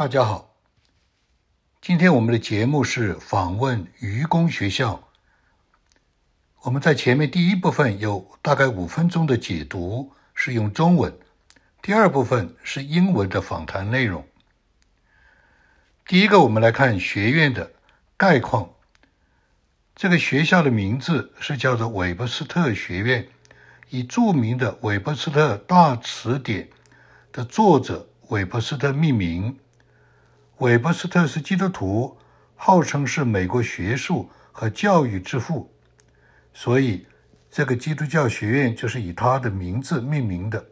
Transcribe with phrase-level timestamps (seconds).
[0.00, 0.54] 大家好，
[1.82, 5.06] 今天我们的节目是访问愚公学校。
[6.62, 11.12] 我们在前面第一部分有大概五分钟的解读，是用中文；
[11.82, 14.26] 第二部分是英文的访谈内容。
[16.06, 17.70] 第一个，我们来看学院的
[18.16, 18.70] 概况。
[19.94, 23.28] 这个学校的名字是叫做韦伯斯特学院，
[23.90, 26.64] 以著名的《韦伯斯特大词典》
[27.30, 29.58] 的作者韦伯斯特命名。
[30.60, 32.18] 韦伯斯特是基督徒，
[32.54, 35.72] 号称是美国学术和教育之父，
[36.52, 37.06] 所以
[37.50, 40.62] 这个基督教学院就是以他的名字命名的。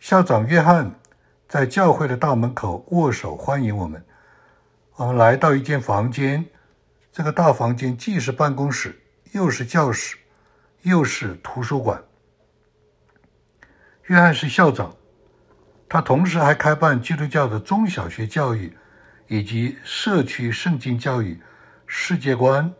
[0.00, 0.98] 校长约翰
[1.46, 4.02] 在教会的大门口握手欢迎我们。
[4.94, 6.46] 我们来到一间房间。
[7.12, 8.98] 这个大房间既是办公室，
[9.32, 10.16] 又是教室，
[10.80, 12.02] 又是图书馆。
[14.04, 14.95] 约翰是校长，
[15.88, 18.76] 他同时还开办基督教的中小学教育，
[19.28, 21.40] 以及社区圣经教育、
[21.86, 22.72] 世界观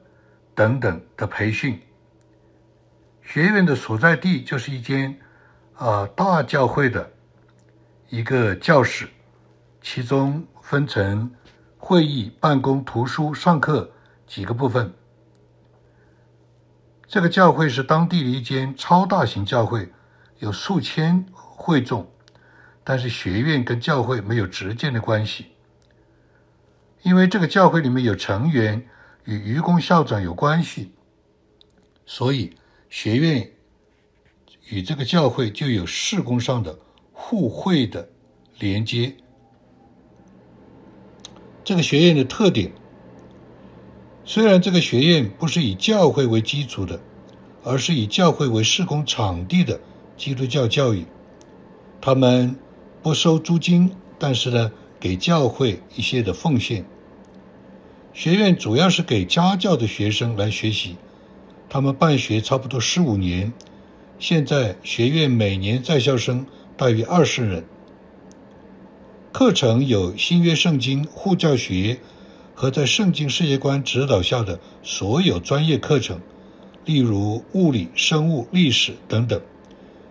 [0.55, 1.81] 等等的培训。
[3.23, 5.19] 学院的所在地就是一间
[5.75, 7.13] 啊大教会的
[8.09, 9.09] 一个教室，
[9.81, 11.31] 其中分成
[11.77, 13.93] 会议、办公、图书、上课。
[14.27, 14.93] 几个部分。
[17.07, 19.93] 这个教会是当地的一间超大型教会，
[20.41, 22.11] 有数千会众，
[22.89, 25.47] 但是学院跟教会没有直接的关系，
[27.03, 28.87] 因为这个教会里面有成员
[29.25, 30.93] 与愚公校长有关系，
[32.07, 32.57] 所以
[32.89, 33.51] 学院
[34.69, 36.79] 与这个教会就有事工上的
[37.13, 38.09] 互惠的
[38.61, 39.17] 连接。
[41.65, 42.71] 这个学院的特点。
[44.25, 47.01] 虽然这个学院不是以教会为基础的，
[47.65, 49.81] 而是以教会为施工场地的
[50.17, 51.05] 基督教教育，
[52.01, 52.57] 他们
[53.07, 56.85] 不收租金，但是呢，给教会一些的奉献。
[58.13, 60.97] 学院主要是给家教的学生来学习，
[61.69, 63.53] 他们办学差不多十五年，
[64.19, 66.45] 现在学院每年在校生
[66.77, 67.65] 大约二十人。
[69.31, 72.01] 课程有新约圣经、护教学。
[72.57, 76.21] 和在圣经世界观指导下的所有专业课程，
[76.85, 79.41] 例如物理、生物、历史等等，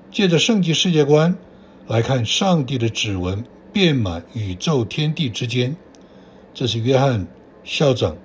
[0.10, 1.38] 借着圣经世界观
[1.88, 5.76] 来看上帝的指纹遍满宇宙天地之间。
[6.54, 7.28] 这是约翰
[7.64, 8.16] 校长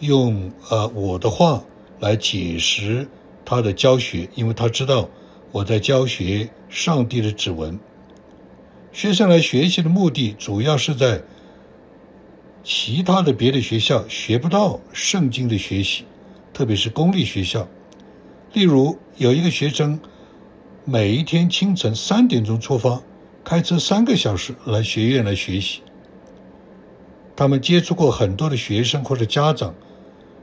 [0.00, 1.62] 用呃我的话
[2.00, 3.06] 来解释
[3.44, 5.08] 他的教学，因为他知道
[5.52, 7.78] 我在教学上帝的指纹。
[8.92, 11.22] 学生来学习的目的主要是在。
[12.66, 16.04] 其他的别的学校学不到圣经的学习，
[16.54, 17.68] 特别是公立学校。
[18.54, 20.00] 例如，有一个学生
[20.86, 23.00] 每一天清晨三点钟出发，
[23.42, 25.80] 开车三个小时来学院来学习。
[27.34, 29.74] 他们接触过很多的学生或者家长，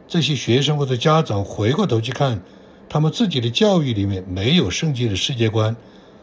[0.07, 2.41] 这些学生或者家长回过头去看，
[2.89, 5.75] 他们自己的教育里面没有圣经的世界观，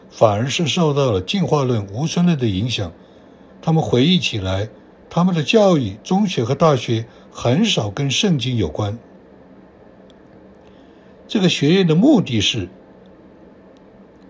[0.09, 2.91] 反而是受到了进化论、无神论的影响。
[3.61, 4.67] 他们回忆起来。
[5.11, 8.99] 他们的教育，中学和大学很少跟圣经有关。
[11.27, 12.69] 这个学院的目的是，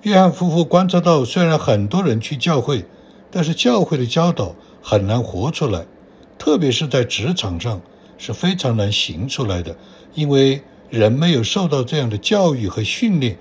[0.04, 2.86] 约翰夫妇观察到，虽然很多人去教会，
[3.30, 5.86] 但是教会的教导很难活出来，
[6.38, 7.82] 特别是在职场上
[8.18, 9.76] 是非常难行出来的，
[10.14, 13.38] 因为人没有受到这样的教育和训练，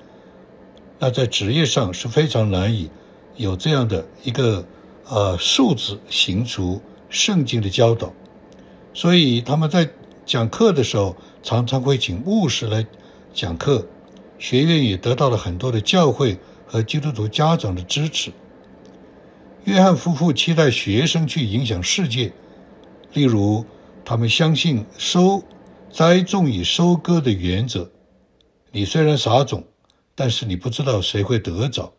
[0.99, 2.91] 那在职业上是非常难以
[3.37, 4.65] 有这样的一个
[5.09, 6.81] 呃素质行出。
[7.11, 8.13] 圣经的教导，
[8.93, 9.89] 所以他们在
[10.27, 12.85] 讲课的时候，常常会请牧师来
[13.33, 13.87] 讲课。
[14.39, 18.33] 学院也得到了很多的教会和基督徒家长的支持。
[19.65, 22.33] 约翰夫妇期待学生去影响世界，
[23.13, 23.65] 例如，
[24.05, 25.43] 他们相信收
[25.91, 27.91] 栽种与收割的原则。
[28.71, 29.65] 你虽然撒种，
[30.15, 31.93] 但是你不知道谁会得着。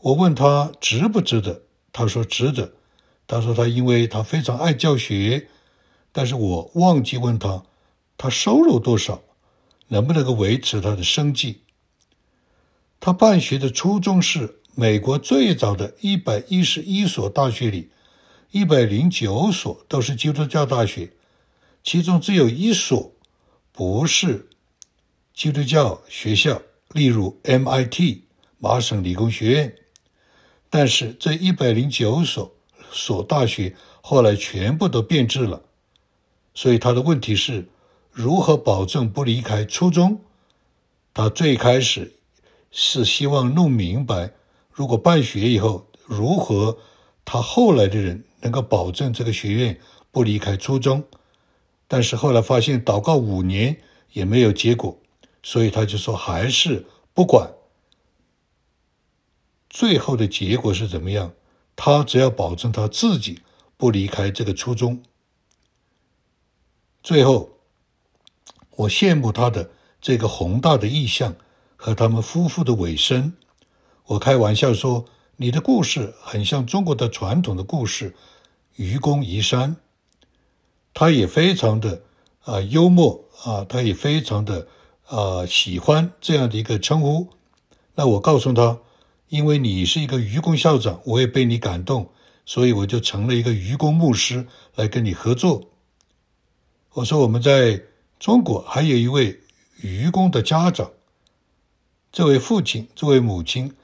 [0.00, 2.72] 我问他值不值得，他说值得。
[3.28, 5.48] 他说：“他因为他非常爱教学，
[6.12, 7.64] 但是我忘记问他，
[8.16, 9.20] 他收入多少，
[9.88, 11.62] 能不能够维持他的生计。
[13.00, 17.90] 他办学的初衷是美国最早的一百一十一所大学里，
[18.50, 21.12] 一百零九所都是基督教大学，
[21.82, 23.12] 其中只有一所
[23.72, 24.48] 不是
[25.34, 26.62] 基督教学校，
[26.92, 28.22] 例如 MIT
[28.58, 29.74] 麻省理工学院。
[30.68, 32.52] 但是这一百零九所。”
[32.92, 35.60] 所大学后来全部都变质了，
[36.54, 37.68] 所以他的问题是
[38.16, 40.22] 如何保证不离开初中？
[41.12, 42.16] 他最开始
[42.70, 44.32] 是希望弄明白，
[44.72, 46.78] 如果办学以后如何
[47.26, 49.78] 他后来的人能够保证这个学院
[50.10, 51.04] 不离开初中，
[51.86, 53.82] 但是后来发现祷告五年
[54.12, 54.98] 也没有结果，
[55.42, 57.52] 所以他就说还是不管
[59.68, 61.34] 最后的结果是怎么样，
[61.76, 63.42] 他只要保证他自己
[63.76, 65.02] 不离开这个初中。
[67.02, 67.55] 最后，
[68.76, 69.70] 我羡慕他的
[70.00, 71.34] 这个宏大的意向
[71.76, 73.32] 和他们夫妇的尾声。
[74.04, 75.04] 我开玩笑说
[75.36, 78.14] ：“你的故事很像中国的传统的故事，
[78.76, 79.76] 愚公移山。”
[80.94, 82.02] 他也非常的
[82.40, 84.66] 啊幽默啊，他也非常的
[85.06, 87.28] 啊喜欢这样的一个称呼。
[87.94, 88.78] 那我告诉他，
[89.28, 92.10] 因为你是一个愚公校长，我也被你感动，
[92.44, 95.68] 所以我就成了一个愚公牧师来跟你合作。
[96.92, 97.82] 我说我们在
[98.18, 99.40] 中国还有一位
[99.82, 100.90] 愚公的家长，
[102.10, 103.76] 这位父亲、这位母亲，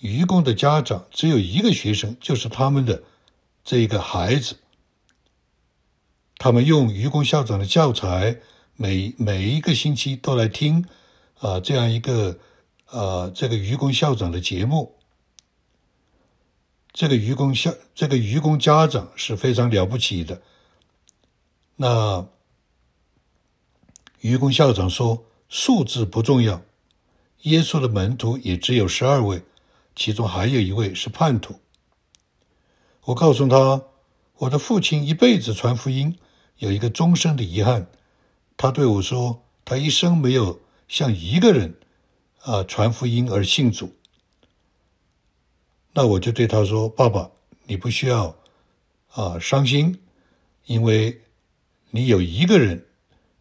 [0.00, 3.04] 愚公的家长只有一个学生，就是他们的
[3.64, 4.56] 这个孩子。
[6.36, 8.40] 他们用愚公校长的教材，
[8.74, 10.84] 每每一个星期都来听
[11.38, 12.40] 啊这样一个
[12.90, 14.96] 呃这个愚公校长的节目。
[16.92, 20.42] 这个愚公校这个愚公家长是非常了不起的。
[21.76, 22.26] 那。
[24.20, 26.62] 愚公校长说：“数字不重要，
[27.42, 29.42] 耶稣的门徒也只有十二位，
[29.96, 31.58] 其中还有一位是叛徒。”
[33.04, 33.82] 我告诉他
[34.36, 36.18] ：“我的父亲一辈子传福音，
[36.58, 37.86] 有一个终身的遗憾。”
[38.58, 41.78] 他对我说：“他一生没有向一个人
[42.42, 43.94] 啊传福音而信主。”
[45.94, 47.30] 那我就对他说：“爸爸，
[47.64, 48.36] 你不需要
[49.12, 49.98] 啊伤心，
[50.66, 51.22] 因为
[51.90, 52.86] 你有一个人。”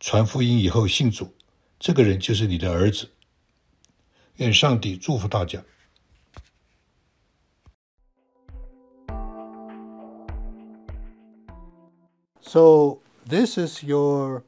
[0.01, 1.29] 传福音以后信主，
[1.79, 3.09] 这个人就是你的儿子。
[4.37, 5.63] 愿上帝祝福大家。
[12.41, 14.43] So this is your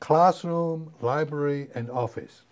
[0.00, 2.42] classroom, library, and office.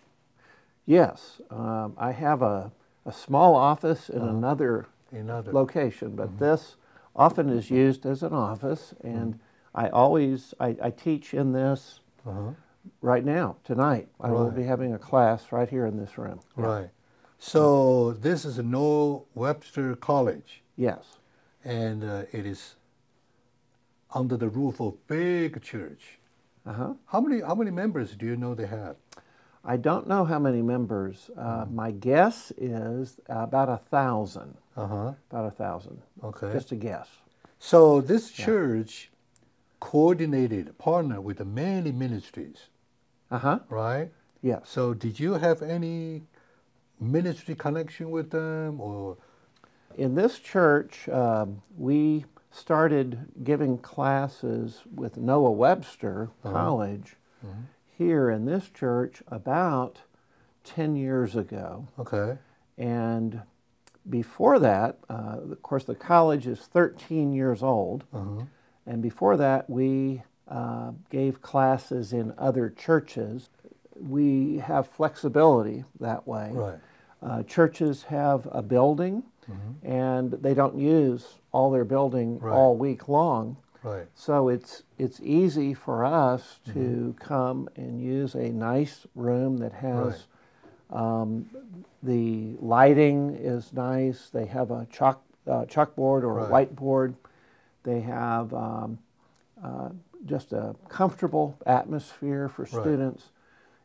[0.86, 2.72] Yes, um, I have a,
[3.04, 6.38] a small office in uh, another, another location, but mm -hmm.
[6.38, 6.76] this
[7.14, 9.43] often is used as an office, and mm -hmm.
[9.75, 12.51] I always I, I teach in this uh-huh.
[13.01, 14.07] right now tonight.
[14.21, 14.33] I right.
[14.33, 16.39] will be having a class right here in this room.
[16.55, 16.89] Right.
[17.39, 20.63] So this is Noah Webster College.
[20.77, 21.17] Yes.
[21.65, 22.75] And uh, it is
[24.13, 26.19] under the roof of big church.
[26.65, 26.93] Uh-huh.
[27.07, 28.95] How many how many members do you know they have?
[29.65, 31.29] I don't know how many members.
[31.37, 31.75] Uh, mm-hmm.
[31.75, 34.55] My guess is about a thousand.
[34.77, 35.13] Uh huh.
[35.29, 36.01] About a thousand.
[36.23, 36.53] Okay.
[36.53, 37.09] Just a guess.
[37.59, 39.09] So this church
[39.85, 42.69] coordinated partner with the many ministries.
[43.29, 43.59] Uh huh.
[43.69, 44.09] Right?
[44.41, 44.61] Yeah.
[44.63, 46.23] So did you have any
[46.99, 49.17] ministry connection with them or?
[49.95, 56.51] In this church, um, we started giving classes with Noah Webster uh-huh.
[56.51, 57.53] College uh-huh.
[57.95, 59.99] here in this church about
[60.63, 61.87] 10 years ago.
[61.99, 62.39] Okay.
[62.75, 63.43] And
[64.09, 68.03] before that, uh, of course, the college is 13 years old.
[68.11, 68.45] Uh-huh.
[68.85, 73.49] And before that, we uh, gave classes in other churches.
[73.99, 76.51] We have flexibility that way.
[76.53, 76.79] Right.
[77.21, 79.87] Uh, churches have a building, mm-hmm.
[79.87, 82.53] and they don't use all their building right.
[82.53, 83.57] all week long.
[83.81, 84.07] Right.
[84.15, 87.11] So it's it's easy for us to mm-hmm.
[87.11, 90.25] come and use a nice room that has
[90.91, 91.21] right.
[91.21, 91.49] um,
[92.03, 94.29] the lighting is nice.
[94.29, 97.15] They have a chalk uh, chalkboard or a whiteboard
[97.85, 98.99] they have um,
[99.63, 99.89] uh,
[100.25, 103.29] just a comfortable atmosphere for students,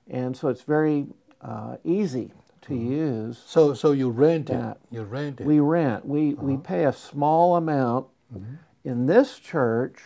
[0.09, 0.19] right.
[0.19, 1.07] and so it's very
[1.43, 2.93] uh, easy to mm-hmm.
[2.93, 3.43] use.
[3.47, 4.79] So, so you rent that.
[4.91, 4.95] it.
[4.95, 5.47] You rent it.
[5.47, 6.05] We rent.
[6.07, 6.43] We uh-huh.
[6.43, 8.07] we pay a small amount.
[8.35, 8.55] Mm-hmm.
[8.83, 9.99] In this church,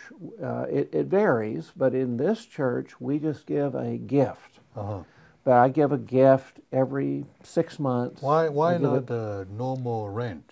[0.43, 4.59] uh, it, it varies, but in this church, we just give a gift.
[4.75, 5.03] Uh-huh.
[5.45, 8.21] But I give a gift every six months.
[8.21, 10.51] Why why not the normal rent?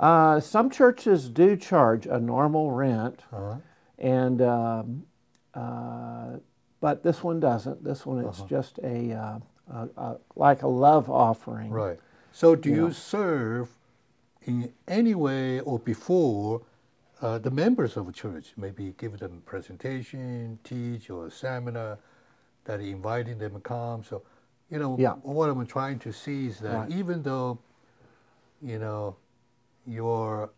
[0.00, 3.56] Uh, some churches do charge a normal rent, uh-huh.
[3.98, 5.04] and um,
[5.52, 6.38] uh,
[6.80, 7.84] but this one doesn't.
[7.84, 8.48] This one it's uh-huh.
[8.48, 9.38] just a, uh,
[9.70, 11.70] a, a, like a love offering.
[11.70, 11.98] Right.
[12.32, 12.90] So do you, you know?
[12.92, 13.68] serve
[14.46, 16.62] in any way or before
[17.20, 18.54] uh, the members of a church?
[18.56, 21.98] Maybe give them a presentation, teach, or a seminar
[22.64, 24.02] that inviting them to come.
[24.02, 24.22] So
[24.70, 25.12] you know yeah.
[25.22, 26.90] what I'm trying to see is that right.
[26.90, 27.58] even though
[28.62, 29.16] you know
[29.90, 30.50] your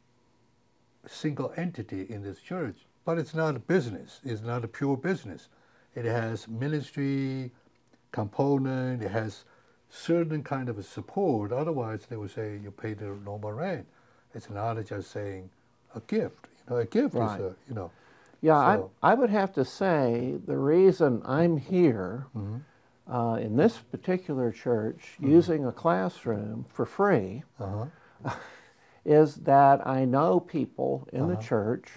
[1.06, 4.20] single entity in this church, but it's not a business.
[4.24, 5.48] It's not a pure business.
[5.94, 7.50] It has ministry
[8.12, 9.02] component.
[9.02, 9.44] It has
[9.90, 11.52] certain kind of support.
[11.52, 13.86] Otherwise, they would say you pay the normal rent.
[14.34, 15.50] It's not just saying
[15.94, 16.48] a gift.
[16.68, 17.40] You know, a gift Right.
[17.40, 17.90] is a you know.
[18.40, 23.12] Yeah, So- I, I would have to say the reason I'm here Mm-hmm.
[23.12, 27.86] uh, in this particular church using a classroom for free Uh
[28.24, 28.30] huh.
[29.04, 31.34] is that I know people in Uh-huh.
[31.34, 31.90] the church.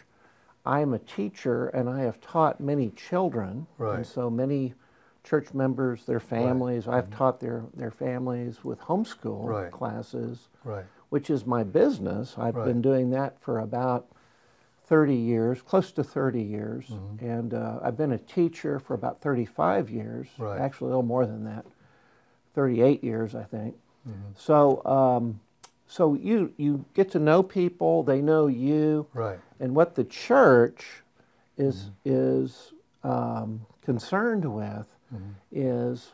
[0.66, 3.68] I'm a teacher and I have taught many children.
[3.78, 3.98] Right.
[3.98, 4.74] And so many
[5.24, 6.98] church members, their families, right.
[6.98, 9.48] I've taught their, their families with homeschool Mm-hmm.
[9.48, 9.72] Right.
[9.72, 10.86] classes, Right.
[11.10, 12.36] which is my business.
[12.38, 14.08] I've been doing that for about
[14.86, 16.86] 30 years, close to 30 years.
[16.88, 17.26] Mm-hmm.
[17.26, 20.60] And uh, I've been a teacher for about 35 years, Right.
[20.60, 21.66] actually a little more than that,
[22.54, 23.76] 38 years, I think.
[24.08, 24.32] Mm-hmm.
[24.36, 25.40] So, um,
[25.88, 29.40] so you, you get to know people, they know you, Right.
[29.60, 31.04] and what the church
[31.58, 32.12] is, Mm-hmm.
[32.14, 32.74] is
[33.04, 35.32] um, concerned with Mm-hmm.
[35.52, 36.12] is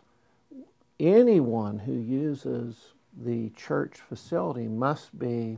[1.00, 2.76] anyone who uses
[3.26, 5.58] the church facility must be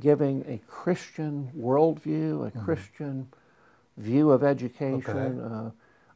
[0.00, 3.28] giving a Christian worldview, a Christian
[3.96, 5.70] view of education, uh,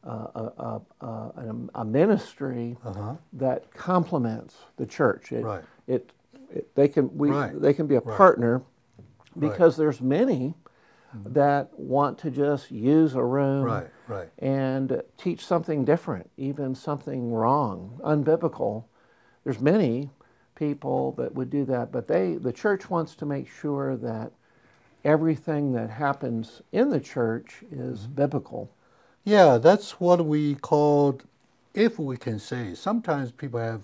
[0.05, 3.15] uh, uh, uh, uh, a, ministry Uh huh.
[3.35, 5.33] that complements the church.
[5.33, 5.65] It, Right.
[5.87, 6.11] it,
[6.75, 7.61] they can we Right.
[7.61, 8.17] they can be a Right.
[8.17, 8.63] partner
[9.39, 10.55] because there's many
[11.27, 13.91] that want to just use a room Right.
[14.09, 14.29] Right.
[14.39, 18.85] and teach something different, even something wrong, unbiblical.
[19.45, 20.11] There's many
[20.55, 24.33] people that would do that, but they the church wants to make sure that
[25.05, 28.15] everything that happens in the church is Mm-hmm.
[28.15, 28.71] biblical.
[29.25, 31.25] Yeah, that's what we called,
[31.75, 32.75] if we can say.
[32.75, 33.83] Sometimes people have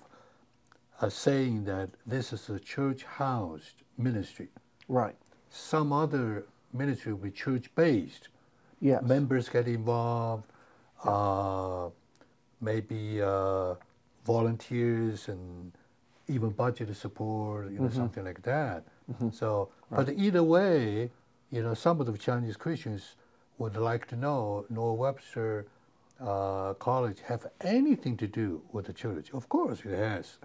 [1.01, 4.49] a saying that this is a church housed ministry.
[4.89, 5.17] Right.
[5.51, 8.29] Some other ministry will be church based.
[8.81, 9.03] Yes.
[9.03, 10.45] Members get involved,
[11.05, 11.89] uh,
[12.61, 13.75] maybe uh,
[14.25, 15.73] volunteers and
[16.29, 18.85] even budget support, you know, something like that.
[19.33, 21.11] So, but either way,
[21.51, 23.17] you know, some of the Chinese Christians
[23.59, 25.67] would like to know Noah Webster
[26.21, 29.31] uh, College have anything to do with the church.
[29.33, 30.39] Of course, it has.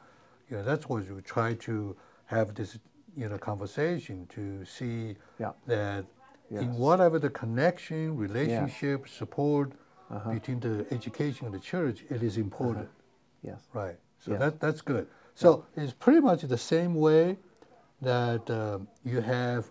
[0.49, 2.79] You know, that's what we try to have this,
[3.15, 5.51] you know, conversation to see Yeah.
[5.67, 6.05] that
[6.49, 9.73] in whatever the connection, relationship, support
[10.31, 12.89] between the education and the church, it is important.
[13.43, 13.67] Yes.
[13.73, 13.97] Right.
[14.19, 14.39] So Yeah.
[14.39, 15.07] that that's good.
[15.35, 17.37] So it's pretty much the same way
[18.01, 19.69] that um, you have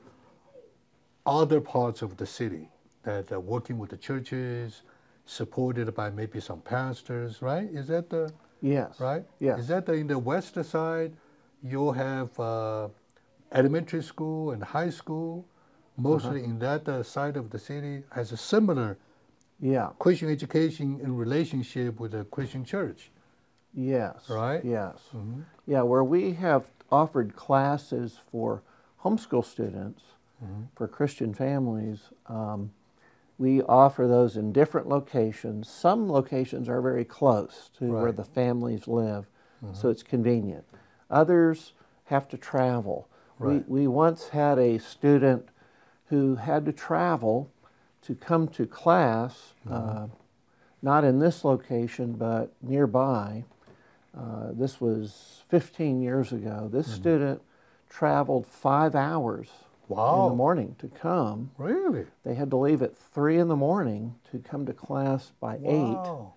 [1.26, 2.70] other parts of the city
[3.02, 4.82] that are working with the churches,
[5.26, 7.42] supported by maybe some pastors.
[7.42, 7.68] Right?
[7.68, 8.99] Is that the Yes.
[9.00, 9.25] right?
[9.38, 9.61] Yes.
[9.61, 11.12] Is that the, in the west side?
[11.62, 12.88] You'll have uh,
[13.53, 15.45] elementary school and high school.
[15.97, 16.50] Mostly Uh-huh.
[16.50, 18.97] in that uh, side of the city has a similar
[19.61, 19.91] Yeah.
[19.99, 23.11] Christian education in relationship with the Christian church.
[23.75, 24.31] Yes.
[24.31, 24.65] Right?
[24.65, 24.97] Yes.
[25.12, 25.43] Mhm.
[25.67, 28.62] Yeah, where we have offered classes for
[29.05, 30.03] homeschool students,
[30.45, 30.62] Mm-hmm.
[30.77, 32.71] for Christian families, um,
[33.38, 35.68] we offer those in different locations.
[35.68, 39.26] Some locations are very close to where the families live,
[39.64, 39.75] Mm-hmm.
[39.75, 40.64] so it's convenient.
[41.11, 41.73] Others
[42.04, 43.09] have to travel.
[43.40, 43.64] Right.
[43.68, 45.49] We, we once had a student
[46.11, 47.50] who had to travel
[48.02, 49.75] to come to class, Mm-hmm.
[49.75, 50.07] uh,
[50.80, 53.42] not in this location, but nearby.
[54.16, 56.68] Uh, this was 15 years ago.
[56.73, 56.95] This Mm-hmm.
[57.00, 57.42] student
[57.88, 59.49] traveled five hours
[60.25, 61.50] in the morning to come.
[61.59, 62.07] Really?
[62.25, 65.62] They had to leave at three in the morning to come to class by eight,
[65.97, 66.35] Wow.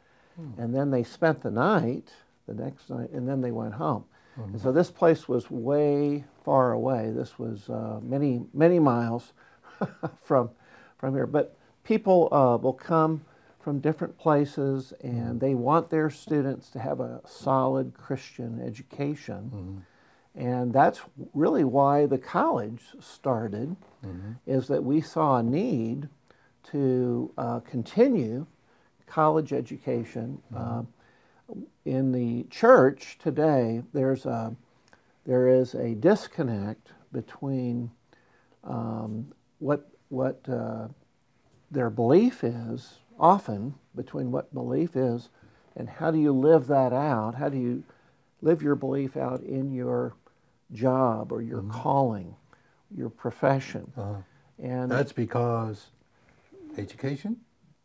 [0.57, 2.09] and then they spent the night,
[2.47, 4.05] the next night, and then they went home.
[4.39, 4.53] Mm-hmm.
[4.53, 7.11] And so this place was way far away.
[7.11, 9.33] This was uh, many many miles
[10.23, 10.49] from
[10.97, 11.27] from here.
[11.27, 13.25] But people uh, will come
[13.59, 19.83] from different places, and they want their students to have a solid Christian education.
[20.35, 21.01] And that's
[21.33, 23.75] really why the college started,
[24.47, 26.07] is that we saw a need
[26.71, 28.45] to uh, continue
[29.07, 30.41] college education.
[30.55, 30.83] Uh,
[31.83, 34.55] in the church today, there's a,
[35.25, 37.91] there is a disconnect between
[38.63, 40.87] um, what, what uh,
[41.69, 45.29] their belief is, often between what belief is
[45.75, 47.35] and how do you live that out?
[47.35, 47.83] How do you
[48.41, 50.13] live your belief out in your
[50.73, 52.35] job or your calling,
[52.95, 53.91] your profession?
[53.97, 54.15] Uh-huh.
[54.59, 55.87] And That's because
[56.77, 57.37] education,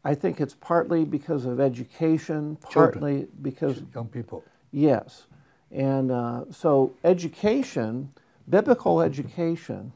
[0.04, 3.00] I think it's partly because of education, Children.
[3.00, 4.44] partly because young people.
[4.72, 5.26] Yes.
[5.72, 8.12] And uh, so, education,
[8.48, 9.92] biblical education,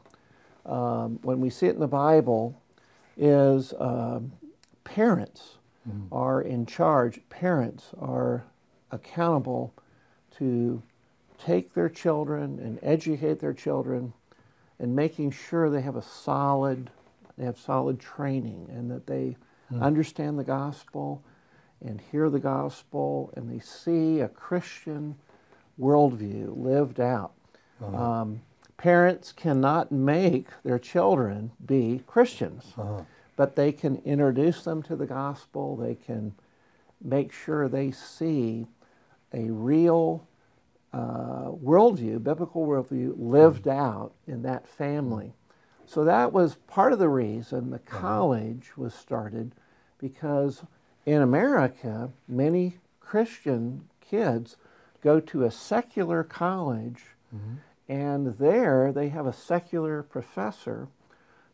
[0.66, 2.60] um, when we see it in the Bible,
[3.16, 4.32] is um
[4.84, 5.56] parents
[6.12, 7.20] are in charge.
[7.28, 8.44] Parents are
[8.90, 9.74] accountable
[10.38, 10.82] to
[11.44, 14.12] take their children and educate their children
[14.78, 16.90] and making sure they have a solid,
[17.36, 19.36] they have solid training, and that they
[19.80, 21.22] understand the gospel
[21.84, 25.14] and hear the gospel, and they see a Christian
[25.78, 27.32] worldview lived out.
[27.82, 28.42] Um,
[28.76, 33.02] parents cannot make their children be Christians, Uh-huh.
[33.36, 35.76] but they can introduce them to the gospel.
[35.76, 36.34] They can
[37.02, 38.66] make sure they see
[39.32, 40.26] a real
[40.92, 45.32] uh, worldview, biblical worldview, lived out in that family.
[45.86, 49.52] So that was part of the reason the college was started
[49.98, 50.62] because
[51.06, 54.56] in America, many Christian kids
[55.02, 57.02] go to a secular college,
[57.88, 60.88] and there they have a secular professor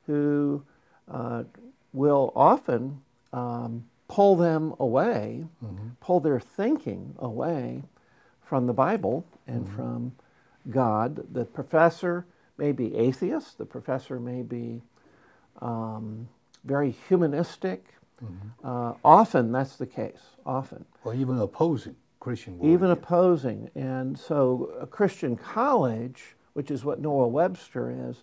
[0.07, 0.62] who
[1.11, 1.45] uh,
[1.93, 3.00] will often
[3.33, 5.45] um, pull them away,
[6.00, 7.83] pull their thinking away
[8.46, 10.12] from the Bible and from
[10.70, 11.26] God.
[11.34, 12.26] The professor
[12.58, 14.82] may be atheist, the professor may be
[15.60, 16.28] um,
[16.64, 17.84] very humanistic.
[18.64, 20.84] Uh, often that's the case, often.
[21.04, 23.70] Or even opposing Christian even opposing.
[23.76, 28.22] And so a Christian college, which is what Noah Webster is,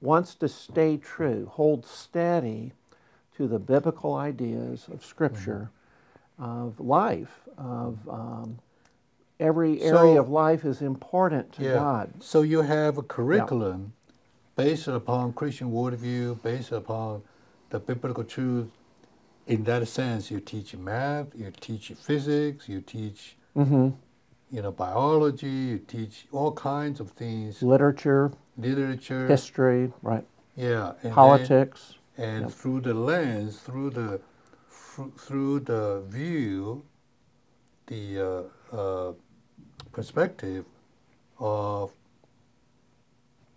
[0.00, 2.72] wants to stay true, hold steady
[3.36, 5.70] to the biblical ideas of Scripture,
[6.38, 8.58] of life, of um,
[9.42, 11.74] every area So- of life is important to yeah.
[11.74, 12.06] God.
[12.22, 13.92] So you have a curriculum
[14.56, 17.22] based upon Christian worldview, based upon
[17.70, 18.68] the biblical truth.
[19.46, 23.88] In that sense, you teach math, you teach physics, you teach, hmm
[24.54, 30.26] you know, biology, you teach all kinds of things, Literature, literature, history, right?
[30.56, 31.94] yeah, and then- Politics.
[32.18, 32.50] and Yep.
[32.58, 34.20] through the lens, through the
[35.16, 36.82] through the view,
[37.86, 39.12] the uh, uh,
[39.92, 40.64] perspective
[41.38, 41.92] of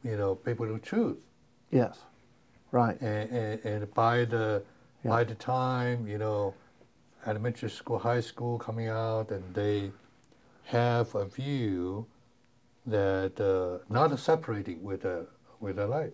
[0.03, 1.17] you know biblical truth,
[1.71, 1.97] Yes,
[2.71, 2.99] right.
[3.01, 4.63] and, and, and by the
[5.03, 5.11] Yeah.
[5.11, 6.53] by the time you know
[7.25, 9.91] elementary school, high school coming out, and they
[10.65, 12.05] have a view
[12.85, 15.25] that uh, not separating with the
[15.59, 16.13] with their life,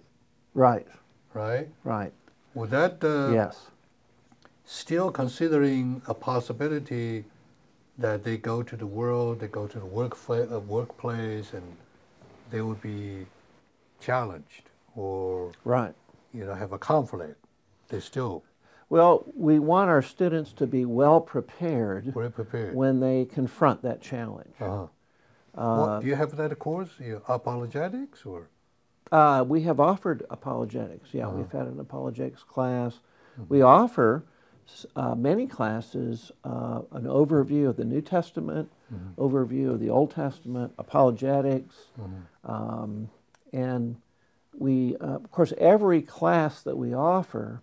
[0.53, 0.87] Right,
[1.33, 1.67] right?
[1.83, 2.13] right.
[2.53, 3.71] Would that uh, yes.
[4.65, 7.25] still considering a possibility
[7.97, 11.63] that they go to the world, they go to the work uh, workplace, and
[12.49, 13.25] they would be
[13.99, 14.63] challenged
[14.95, 15.93] or Right.
[16.33, 17.43] you know have a conflict.
[17.89, 18.43] They still
[18.89, 22.75] Well, we want our students to be well prepared very prepared.
[22.75, 24.55] when they confront that challenge.
[24.59, 24.87] uh-huh.
[25.53, 26.89] Uh, what, do you have that course?
[26.99, 28.47] You apologetics or
[29.11, 31.13] uh, we have offered apologetics.
[31.13, 31.37] Yeah, Uh-huh.
[31.37, 32.93] we've had an apologetics class.
[33.33, 33.43] Mm-hmm.
[33.53, 34.23] We offer
[34.95, 39.21] uh, many classes, uh, an overview of the New Testament, Mm-hmm.
[39.25, 42.51] overview of the Old Testament, apologetics, Mm-hmm.
[42.51, 43.09] um,
[43.53, 43.95] and
[44.53, 47.61] we, uh, of course, every class that we offer,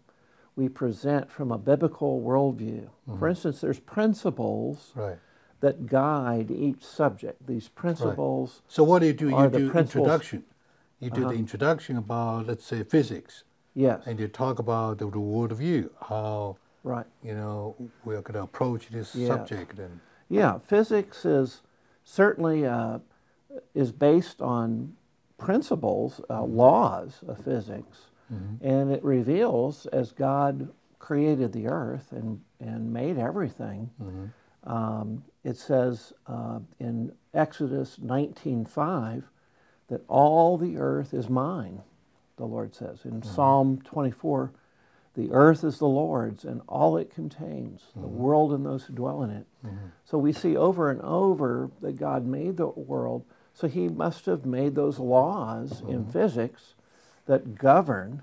[0.56, 2.84] we present from a biblical worldview.
[2.88, 3.18] Mm-hmm.
[3.18, 5.18] For instance, there's principles right?
[5.60, 7.46] that guide each subject.
[7.46, 9.28] These principles, So what do you do?
[9.28, 10.44] You do introduction.
[11.00, 11.32] You do Uh-huh.
[11.32, 13.44] the introduction about let's say physics,
[13.74, 16.56] yes, and you talk about the, the worldview, how
[16.88, 17.06] right.
[17.22, 19.28] you know we're going to approach this Yes.
[19.28, 21.62] subject and Yeah, physics is
[22.04, 22.98] certainly uh,
[23.74, 24.94] is based on
[25.38, 27.98] principles, uh, laws of physics,
[28.60, 33.90] and it reveals as God created the earth and and made everything.
[34.64, 39.22] Um, it says uh, in Exodus 19:5
[39.88, 41.80] that all the earth is mine.
[42.36, 44.52] The Lord says in Psalm 24.
[45.18, 48.18] The earth is the Lord's and all it contains, the mm-hmm.
[48.18, 49.46] world and those who dwell in it.
[49.66, 49.86] Mm-hmm.
[50.04, 53.24] So we see over and over that God made the world.
[53.52, 56.10] So he must have made those laws in mm-hmm.
[56.12, 56.74] physics
[57.26, 58.22] that govern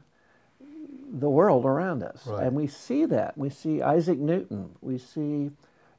[1.12, 2.26] the world around us.
[2.28, 2.44] Right.
[2.44, 3.38] And we see that.
[3.38, 4.70] We see Isaac Newton.
[4.80, 5.52] We see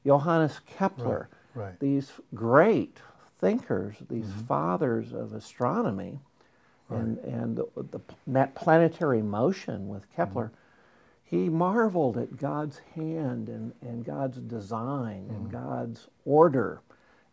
[0.06, 1.28] Johannes Kepler.
[1.54, 1.78] right.
[1.78, 3.00] These great
[3.38, 6.20] thinkers, these fathers of astronomy,
[6.88, 10.52] and, and the, the that planetary motion with Kepler,
[11.28, 16.80] he marveled at God's hand and, and God's design and God's order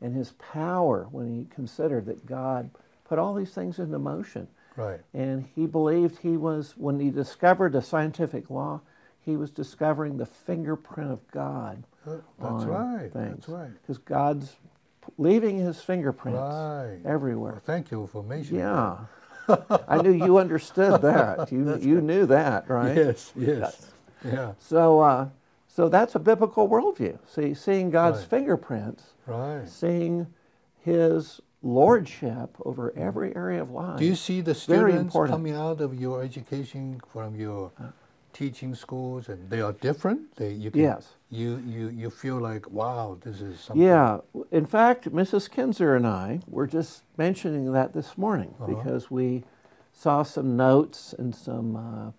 [0.02, 2.72] and his power when he considered that God
[3.06, 4.48] put all these things into motion.
[4.76, 5.00] Right.
[5.14, 8.82] And he believed he was, when he discovered a scientific law,
[9.22, 11.84] he was discovering the fingerprint of God.
[12.06, 13.14] Uh, That's right.
[13.14, 13.36] things.
[13.46, 13.72] That's right.
[13.82, 14.56] Because God's
[15.20, 16.98] leaving his fingerprints Right.
[17.06, 17.54] everywhere.
[17.54, 18.98] Well, thank you for mentioning Yeah.
[19.88, 21.52] I knew you understood that.
[21.52, 22.96] You, you knew that, right?
[22.96, 23.92] Yes, yes.
[24.26, 25.30] Yeah, So, uh,
[25.68, 27.18] so that's a biblical worldview.
[27.28, 28.28] See, seeing God's Right.
[28.30, 29.68] fingerprints, right.
[29.68, 30.28] seeing
[30.80, 33.98] His lordship over every area of life.
[34.00, 37.72] Do you see the students coming out of your education from your
[38.34, 40.36] teaching schools, and they are different?
[40.36, 41.08] They, you can, Yes.
[41.34, 43.84] You, you, you feel like, wow, this is something.
[43.84, 44.20] Yeah.
[44.52, 45.50] In fact, Mrs.
[45.50, 48.74] Kinzer and I were just mentioning that this morning Uh-huh.
[48.74, 49.44] because we
[49.92, 52.12] saw some notes and some uh,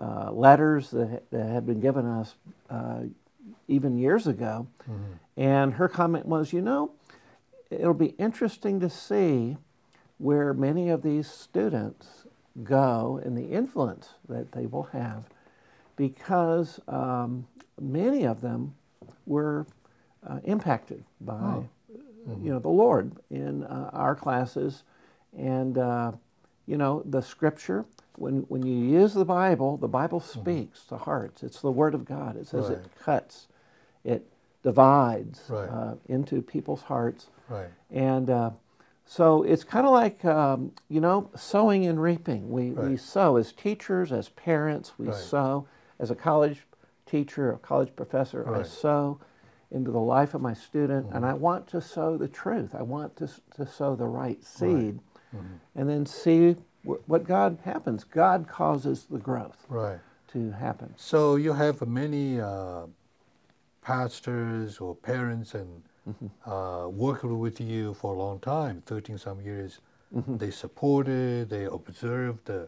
[0.00, 2.34] uh, letters that, that had been given us
[2.68, 3.00] uh,
[3.68, 4.66] even years ago.
[4.82, 5.12] Mm-hmm.
[5.38, 6.92] And her comment was, you know,
[7.70, 9.56] it'll be interesting to see
[10.18, 12.26] where many of these students
[12.62, 15.24] go and the influence that they will have
[15.96, 17.46] because um,
[17.80, 18.74] many of them
[19.26, 19.66] were
[20.26, 21.68] uh, impacted by Oh.
[22.42, 24.84] you know the Lord in uh, our classes
[25.36, 26.12] and uh,
[26.66, 27.84] you know the scripture
[28.16, 32.04] when when you use the Bible the Bible speaks to hearts it's the word of
[32.04, 33.04] God it says it Mm-hmm.
[33.04, 33.48] Cuts
[34.04, 34.26] it
[34.62, 35.68] divides Right.
[35.68, 37.68] uh, into people's hearts Right.
[37.90, 38.50] and uh,
[39.04, 42.48] so it's kind of like, um, you know, sowing and reaping.
[42.50, 45.14] We, we sow as teachers, as parents, we Right.
[45.16, 45.66] sow.
[45.98, 46.66] As a college
[47.16, 48.66] teacher, a college professor, I Right.
[48.66, 49.18] sow
[49.70, 52.74] into the life of my student, and I want to sow the truth.
[52.74, 54.98] I want to, to sow the right seed
[55.74, 58.04] and then see wh- what God happens.
[58.04, 60.00] God causes the growth Right.
[60.32, 60.88] to happen.
[60.96, 62.82] So you have many uh,
[63.82, 66.50] pastors or parents and Mm-hmm.
[66.50, 69.78] uh, worked with you for a long time, 13 some years.
[70.12, 70.36] Mm-hmm.
[70.36, 72.66] They supported, they observed the,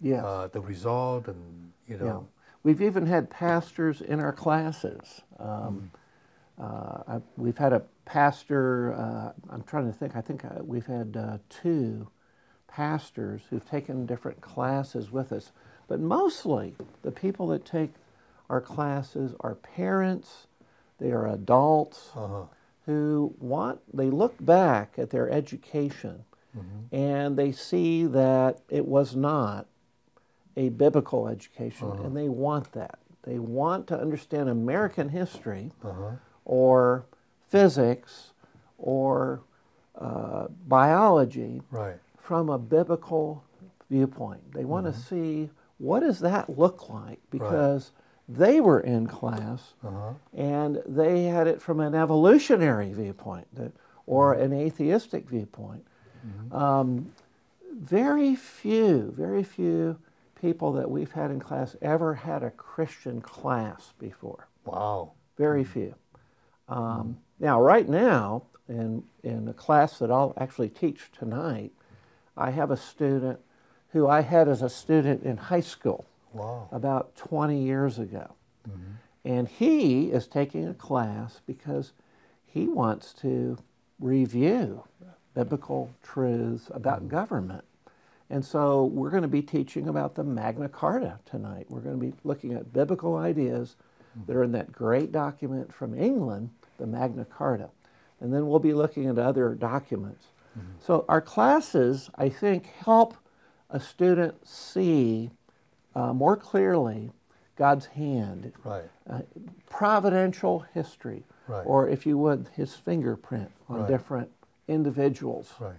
[0.00, 0.24] Yes.
[0.24, 2.06] uh, the result and, you know.
[2.06, 2.39] Yeah.
[2.62, 5.22] We've even had pastors in our classes.
[5.38, 6.62] Um, Mm-hmm.
[6.62, 10.86] uh, I, we've had a pastor, uh, I'm trying to think, I think uh, we've
[10.86, 12.08] had uh, two
[12.68, 15.52] pastors who've taken different classes with us.
[15.88, 17.92] But mostly the people that take
[18.50, 20.46] our classes are parents,
[20.98, 22.44] they are adults Uh-huh.
[22.86, 26.24] who want, they look back at their education
[26.92, 29.66] and they see that it was not
[30.60, 32.98] a biblical education and they want that.
[33.22, 36.12] They want to understand American history Uh-huh.
[36.44, 37.04] or
[37.48, 38.32] physics
[38.78, 39.40] or
[39.98, 41.98] uh, biology Right.
[42.16, 43.42] from a biblical
[43.90, 44.52] viewpoint.
[44.52, 47.92] They want to see what does that look like because
[48.28, 50.12] they were in class Uh-huh.
[50.34, 53.72] and they had it from an evolutionary viewpoint that,
[54.06, 55.84] or an atheistic viewpoint.
[56.52, 57.12] Um,
[57.72, 59.96] very few, very few
[60.40, 64.48] people that we've had in class ever had a Christian class before.
[64.64, 65.12] Wow.
[65.36, 65.72] Very mm-hmm.
[65.72, 65.94] few.
[66.68, 67.12] Um, mm-hmm.
[67.40, 71.72] Now, right now, in, in the class that I'll actually teach tonight,
[72.36, 73.40] I have a student
[73.92, 76.68] who I had as a student in high school Wow.
[76.70, 78.34] about 20 years ago.
[78.68, 78.92] Mm-hmm.
[79.24, 81.92] And he is taking a class because
[82.46, 83.58] he wants to
[83.98, 84.84] review
[85.34, 87.64] biblical truths about government.
[88.30, 91.66] And so we're going to be teaching about the Magna Carta tonight.
[91.68, 93.74] We're going to be looking at biblical ideas
[94.26, 97.70] that are in that great document from England, the Magna Carta.
[98.20, 100.26] And then we'll be looking at other documents.
[100.78, 103.16] So our classes, I think, help
[103.70, 105.30] a student see
[105.94, 107.10] uh, more clearly
[107.56, 108.84] God's hand, Right.
[109.08, 109.20] uh,
[109.68, 111.66] providential history, Right.
[111.66, 113.88] or if you would, his fingerprint on Right.
[113.88, 114.30] different
[114.68, 115.52] individuals.
[115.60, 115.74] Right.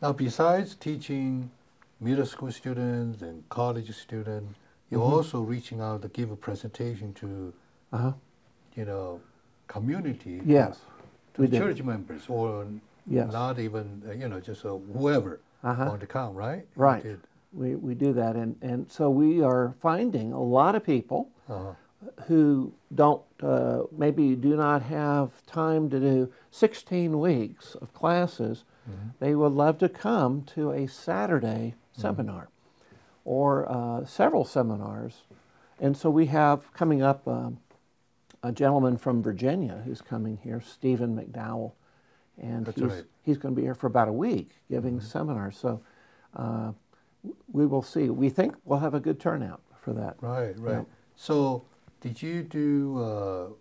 [0.00, 1.50] Now, besides teaching
[2.00, 4.58] middle school students and college students,
[4.90, 5.12] you're Mm-hmm.
[5.12, 7.52] also reaching out to give a presentation to,
[7.92, 8.12] Uh-huh.
[8.74, 9.20] you know,
[9.68, 10.42] community.
[10.44, 10.80] Yes,
[11.34, 12.66] To we church members or
[13.06, 13.32] Yes.
[13.32, 15.84] not even, uh, you know, just uh, whoever Uh-huh.
[15.90, 16.66] want to come, right?
[16.76, 17.02] Right.
[17.02, 17.20] did.
[17.52, 18.36] We, we do that.
[18.36, 21.74] And, and so we are finding a lot of people Uh-huh.
[22.26, 28.64] who don't, uh, maybe do not have time to do 16 weeks of classes,
[29.20, 32.48] they would love to come to a Saturday seminar
[33.24, 35.22] or uh, several seminars.
[35.78, 37.58] And so we have coming up um,
[38.42, 41.72] a gentleman from Virginia who's coming here, Stephen McDowell.
[42.40, 43.04] And That's he's, right.
[43.22, 45.58] he's going to be here for about a week giving seminars.
[45.58, 45.82] So
[46.34, 46.72] uh,
[47.52, 48.08] we will see.
[48.08, 50.16] We think we'll have a good turnout for that.
[50.20, 50.72] Right, right.
[50.78, 50.82] Yeah.
[51.16, 51.64] So,
[52.00, 53.56] did you do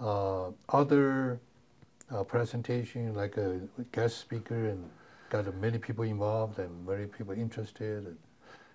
[0.00, 1.40] uh, uh, other
[2.10, 3.60] uh, presentation like a
[3.92, 4.88] guest speaker and
[5.32, 8.06] got many people involved and many people interested?
[8.06, 8.16] And,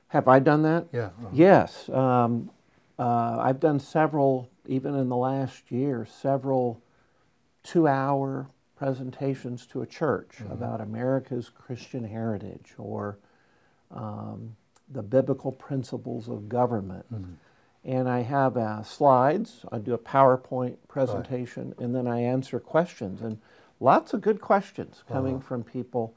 [0.09, 0.87] Have I done that?
[0.91, 1.05] yeah.
[1.05, 1.27] uh-huh.
[1.31, 1.87] Yes.
[1.89, 2.49] Um,
[2.97, 6.81] uh, I've done several, even in the last year, several
[7.63, 13.17] two hour presentations to a church about America's Christian heritage or
[13.91, 14.55] um,
[14.89, 17.05] the biblical principles of government.
[17.85, 23.21] And I have uh, slides, I do a PowerPoint presentation, and then I answer questions.
[23.21, 23.37] And
[23.79, 25.43] lots of good questions coming Uh-huh.
[25.47, 26.13] from people.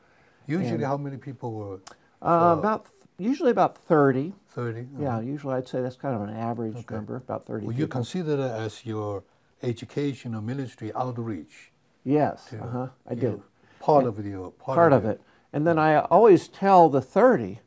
[0.51, 1.79] Usually, And- how many people were?
[2.23, 2.87] Uh, about
[3.19, 4.33] usually about 30.
[4.49, 4.89] 30?
[4.99, 6.95] Yeah, usually I'd say that's kind of an average Okay.
[6.97, 7.99] number, about 30 Will you people.
[8.01, 9.23] consider that as your
[9.63, 11.73] educational ministry outreach?
[12.05, 13.27] yes, to, uh-huh, I do.
[13.29, 13.43] know,
[13.79, 15.21] Part of your part, part of it.
[15.53, 17.61] And then I always tell the 30,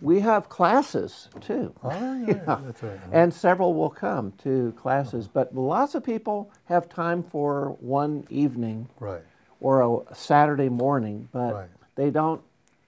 [0.00, 1.74] we have classes too.
[1.82, 2.98] Oh, yeah, that's right.
[3.12, 8.88] And several will come to classes, but lots of people have time for one evening
[9.00, 9.22] right.
[9.60, 11.68] or a Saturday morning, but Right.
[11.98, 12.40] They don't,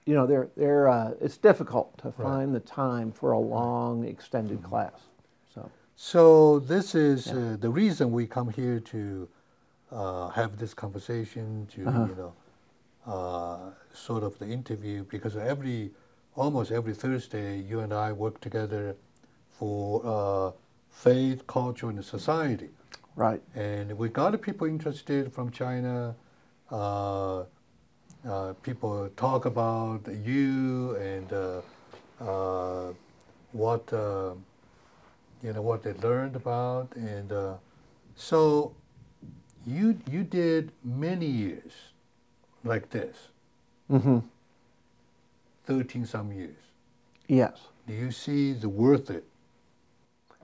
[0.06, 4.58] you know, they're, they're, uh, it's difficult to find the time for a long extended
[4.58, 4.68] Mm-hmm.
[4.70, 4.98] class.
[5.54, 5.60] So,
[5.96, 6.22] So
[6.60, 9.28] this is uh, the reason we come here to
[9.90, 12.06] uh, have this conversation, to Uh-huh.
[12.10, 12.32] you know,
[13.14, 15.90] uh, sort of the interview, because every
[16.36, 18.94] almost every Thursday, you and I work together
[19.58, 19.82] for
[20.14, 20.52] uh,
[21.04, 22.70] faith, culture, and society.
[23.16, 23.42] right.
[23.56, 26.14] And we got people interested from China.
[28.28, 31.60] Uh, people talk about you and uh,
[32.20, 32.92] uh,
[33.52, 34.34] what uh,
[35.42, 37.54] you know what they learned about, and uh,
[38.16, 38.74] so
[39.66, 41.72] you you did many years
[42.62, 43.16] like this,
[43.88, 44.18] hmm
[45.64, 46.58] thirteen some years.
[47.26, 47.68] Yes.
[47.86, 49.24] Do you see the worth it?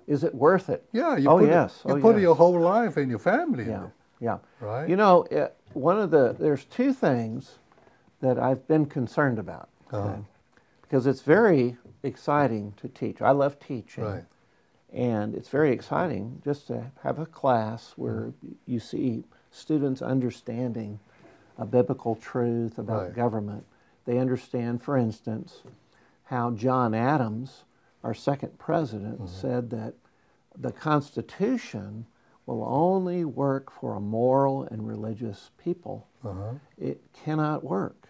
[0.07, 0.83] Is it worth it?
[0.93, 1.83] Yeah, you Oh, put, yes.
[1.87, 2.23] you Oh, put yes.
[2.23, 3.85] your whole life and your family in Yeah.
[3.85, 4.39] it, Yeah.
[4.61, 4.89] right?
[4.89, 7.59] You know, it, one of the, there's two things
[8.27, 9.69] that I've been concerned about.
[9.93, 10.17] Uh-huh.
[10.83, 13.23] Because it's very exciting to teach.
[13.23, 14.05] I love teaching.
[14.05, 14.25] Right.
[14.93, 18.53] And it's very exciting just to have a class where Mm-hmm.
[18.67, 20.99] you see students understanding
[21.59, 23.15] a biblical truth about Right.
[23.15, 23.65] government.
[24.05, 25.63] They understand, for instance,
[26.25, 27.65] how John Adams,
[28.03, 29.41] our second president, Mm-hmm.
[29.41, 29.95] said that
[30.57, 32.07] the Constitution
[32.47, 36.07] will only work for a moral and religious people.
[36.25, 36.53] Uh-huh.
[36.79, 38.06] It cannot work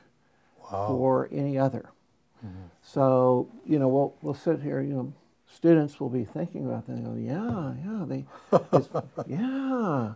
[0.71, 0.87] Wow.
[0.89, 1.91] for any other.
[2.45, 2.57] Mm-hmm.
[2.83, 5.13] So, you know, we'll, we'll sit here, you know,
[5.53, 8.25] students will be thinking about that and go, yeah, yeah, they,
[9.27, 10.13] yeah,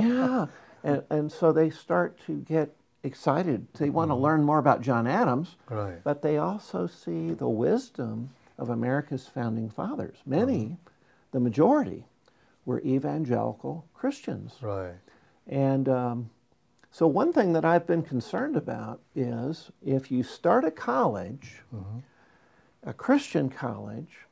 [0.00, 0.46] yeah.
[0.84, 3.66] And, and so they start to get excited.
[3.74, 6.02] They want to learn more about John Adams, Right.
[6.04, 10.18] but they also see the wisdom of America's founding fathers.
[10.24, 10.76] Many,
[11.32, 12.04] the majority,
[12.64, 14.54] were evangelical Christians.
[14.60, 14.94] Right.
[15.48, 16.30] And um,
[16.94, 22.00] so, one thing that I've been concerned about is if you start a college, mm-hmm.
[22.84, 24.26] a Christian college,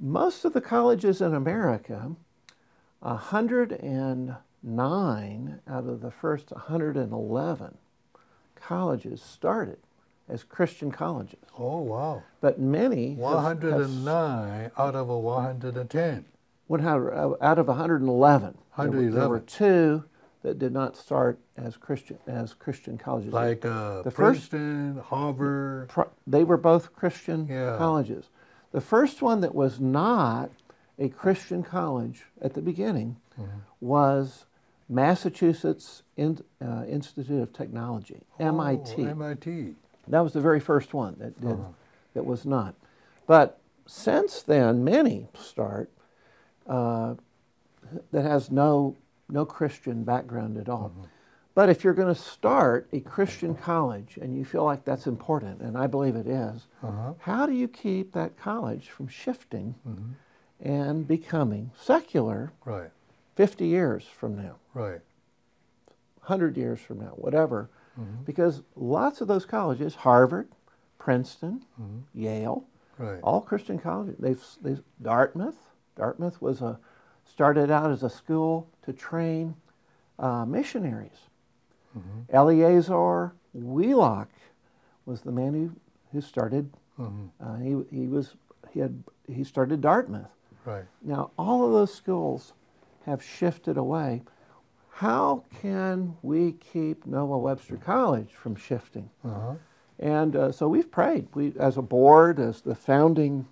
[0.00, 2.16] most of the colleges in America,
[3.00, 7.76] 109 out of the first 111
[8.54, 9.76] colleges started
[10.28, 11.40] as Christian colleges.
[11.58, 12.22] Oh wow.
[12.40, 16.24] But many, have- have 109 out of a 110.
[16.68, 18.56] One hundred uh, out of 111.
[18.78, 19.46] There were- There were 111.
[19.46, 20.04] two
[20.42, 23.32] that did not start as Christian as Christian colleges.
[23.32, 25.88] Like uh, The first- Princeton, Harvard.
[25.88, 27.76] Pro- they were both Christian Yeah.
[27.78, 28.28] colleges.
[28.72, 30.50] The first one that was not
[30.98, 33.58] a Christian college at the beginning Mm-hmm.
[33.80, 34.44] was
[34.88, 39.04] Massachusetts In- uh, Institute of Technology, MIT.
[39.04, 39.74] Oh, MIT.
[40.08, 41.58] That was the very first one that did,
[42.14, 42.74] that was not.
[43.26, 45.90] But since then, many start
[46.66, 47.14] uh,
[48.10, 48.96] that has no
[49.32, 50.90] no Christian background at all.
[50.90, 51.04] Mm-hmm.
[51.54, 53.62] But if you're going to start a Christian mm-hmm.
[53.62, 57.14] college and you feel like that's important, and I believe it is, Uh-huh.
[57.18, 60.12] how do you keep that college from shifting mm-hmm.
[60.60, 62.90] and becoming secular Right.
[63.34, 64.56] 50 years from now?
[64.72, 65.00] Right.
[66.20, 67.68] 100 years from now, whatever.
[68.24, 70.48] Because lots of those colleges, Harvard,
[70.98, 71.64] Princeton,
[72.14, 72.64] Yale,
[72.98, 73.20] Right.
[73.22, 75.56] all Christian colleges, they've, they've, Dartmouth,
[75.96, 76.78] Dartmouth was a,
[77.24, 79.54] started out as a school to train
[80.18, 81.28] uh, missionaries.
[82.30, 84.30] Eleazar Wheelock
[85.04, 85.72] was the man who,
[86.12, 88.34] who started, uh, he, he was,
[88.70, 90.30] he had, he started Dartmouth.
[90.64, 90.84] Right.
[91.02, 92.54] Now, all of those schools
[93.04, 94.22] have shifted away.
[94.90, 99.10] How can we keep Noah Webster College from shifting?
[99.24, 99.54] Uh-huh.
[99.98, 101.28] And uh, so we've prayed.
[101.34, 103.46] We, as a board, as the founding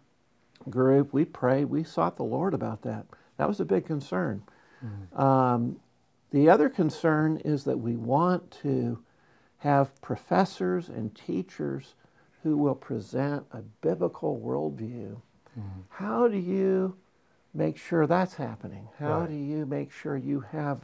[0.69, 1.67] group, we prayed.
[1.67, 3.07] We sought the Lord about that.
[3.41, 4.43] That was a big concern.
[4.85, 5.19] Mm-hmm.
[5.19, 5.81] Um,
[6.31, 8.99] the other concern is that we want to
[9.61, 11.95] have professors and teachers
[12.43, 15.17] who will present a biblical worldview.
[15.59, 15.81] Mm-hmm.
[15.89, 16.99] How do you
[17.55, 18.91] make sure that's happening?
[18.99, 19.31] How Right.
[19.31, 20.83] do you make sure you have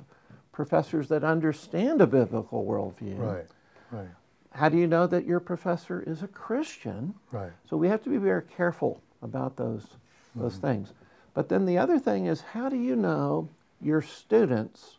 [0.50, 3.18] professors that understand a biblical worldview?
[3.18, 3.46] Right.
[3.92, 4.08] Right.
[4.52, 7.16] How do you know that your professor is a Christian?
[7.30, 7.52] Right.
[7.68, 9.98] So we have to be very careful about those,
[10.34, 10.66] those mm-hmm.
[10.68, 10.94] things.
[11.36, 13.50] But then the other thing is how do you know
[13.82, 14.96] your students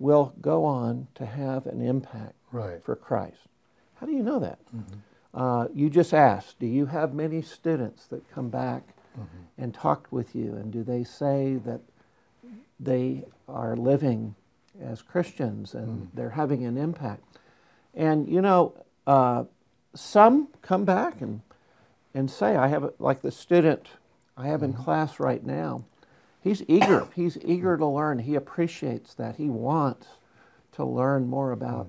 [0.00, 2.82] will go on to have an impact Right.
[2.84, 3.38] for Christ.
[3.94, 4.58] How do you know that?
[5.32, 8.82] Uh, you just asked, do you have many students that come back
[9.58, 10.54] and talk with you?
[10.56, 11.80] And do they say that
[12.80, 14.34] they are living
[14.82, 17.22] as Christians and they're having an impact?
[17.94, 18.74] And you know,
[19.06, 19.44] uh,
[19.94, 21.42] some come back and,
[22.12, 23.86] and say, I have, a, like the student
[24.36, 25.84] I have in class right now,
[26.40, 27.08] he's eager.
[27.14, 28.18] he's eager to learn.
[28.18, 29.36] He appreciates that.
[29.36, 30.06] He wants
[30.72, 31.88] to learn more about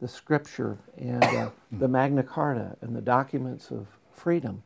[0.00, 4.62] the scripture and uh, the Magna Carta and the documents of freedom.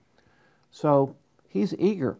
[0.70, 1.16] So
[1.48, 2.16] he's eager.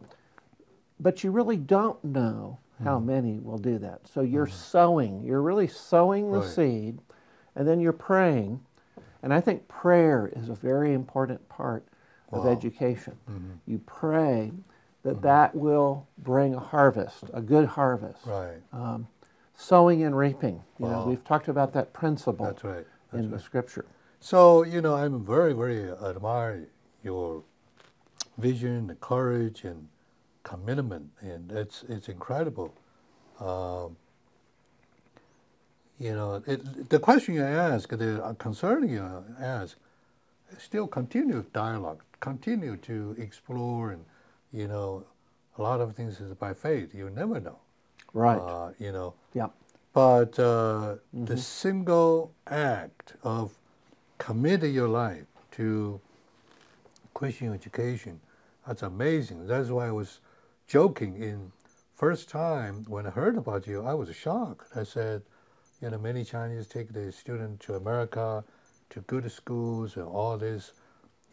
[0.98, 3.06] But you really don't know how mm-hmm.
[3.06, 4.06] many will do that.
[4.08, 4.56] So you're mm-hmm.
[4.56, 6.48] sowing, you're really sowing the Right.
[6.48, 6.98] seed,
[7.54, 8.60] and then you're praying.
[9.22, 11.86] And I think prayer is a very important part
[12.32, 12.50] of Wow.
[12.50, 13.16] education.
[13.30, 13.52] Mm-hmm.
[13.66, 14.52] You pray
[15.06, 18.26] that that will bring a harvest, a good harvest.
[18.26, 18.60] Right.
[18.72, 19.06] Um,
[19.54, 20.60] sowing and reaping.
[20.80, 22.86] You know, we've talked about that principle That's right.
[23.12, 23.86] That's in the scripture.
[24.18, 26.66] So, you know, I'm very, very admire
[27.04, 27.44] your
[28.36, 29.88] vision, the courage, and
[30.42, 32.74] commitment, and it's it's incredible.
[33.38, 33.96] Um,
[35.98, 39.76] you know, it, the question you ask, the concern you ask,
[40.58, 44.04] still continue dialogue, continue to explore, and
[44.56, 45.04] you know,
[45.58, 46.94] a lot of things is by faith.
[46.94, 47.58] You never know.
[48.14, 48.38] Right.
[48.38, 49.48] Uh, you know, yeah.
[49.92, 53.52] but uh, the single act of
[54.16, 56.00] committing your life to
[57.12, 58.18] Christian education,
[58.66, 59.46] that's amazing.
[59.46, 60.20] That's why I was
[60.66, 61.52] joking in
[61.94, 64.68] first time when I heard about you, I was shocked.
[64.74, 65.22] I said,
[65.82, 68.42] you know, many Chinese take their student to America,
[68.90, 70.72] to good schools and all this,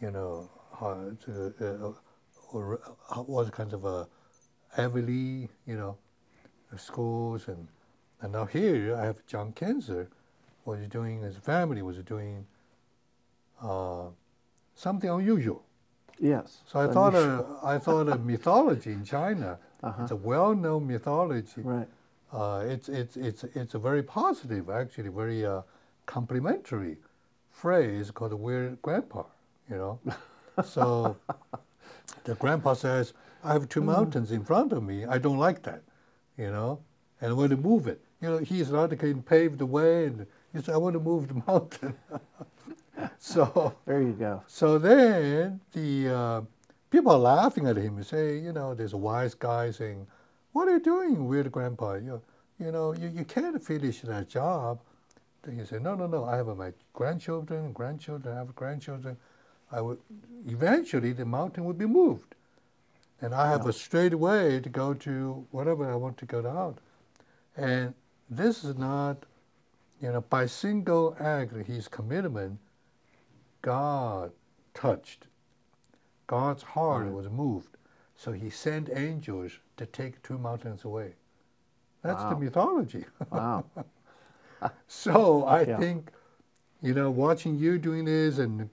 [0.00, 1.92] you know, uh, to, uh,
[2.54, 4.06] or uh, what kind of a
[4.76, 5.96] Ivy you know,
[6.76, 7.68] schools and
[8.20, 10.08] and now here I have John Kenzer
[10.64, 12.46] was doing his family was doing
[13.62, 14.06] uh,
[14.74, 15.62] something unusual.
[16.18, 16.62] Yes.
[16.66, 19.58] So I thought uh, I thought a mythology in China.
[20.00, 21.60] It's a well-known mythology.
[21.60, 21.88] Right.
[22.32, 25.62] Uh, it's it's it's it's a very positive, actually, very uh,
[26.06, 26.96] complimentary
[27.50, 29.24] phrase called the weird grandpa.
[29.70, 30.00] You know,
[30.64, 31.16] so
[32.24, 33.12] the grandpa says,
[33.42, 35.04] "I have two mountains in front of me.
[35.04, 35.82] I don't like that."
[36.36, 36.80] You know,
[37.20, 38.00] and I want to move it.
[38.20, 41.00] You know, he's not going to pave the way, and he said, "I want to
[41.00, 41.94] move the mountain."
[43.18, 43.74] so.
[43.86, 44.42] There you go.
[44.46, 46.40] So then the uh,
[46.90, 50.06] people are laughing at him and say, you know, there's a wise guy saying,
[50.52, 51.94] "What are you doing, weird grandpa?
[51.94, 52.22] You,
[52.58, 54.80] you know, you, you can't finish that job."
[55.42, 56.24] Then he said, "No, no, no.
[56.24, 58.34] I have my grandchildren, grandchildren.
[58.34, 59.16] I have grandchildren.
[59.74, 60.00] I would
[60.46, 62.34] eventually the mountain would be moved,
[63.20, 66.78] and I have a straight way to go to whatever I want to go down,
[67.56, 67.94] And
[68.30, 69.26] this is not,
[70.00, 72.60] you know, by single act, his commitment."
[73.62, 74.32] God
[74.74, 75.26] touched.
[76.26, 77.76] God's heart was moved.
[78.16, 81.14] So he sent angels to take two mountains away.
[82.02, 83.06] That's the mythology.
[83.30, 83.64] Wow.
[84.86, 85.76] so I Yeah.
[85.78, 86.12] think,
[86.82, 88.70] you know, watching you doing this and